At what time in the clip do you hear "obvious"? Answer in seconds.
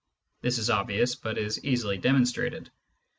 0.71-1.13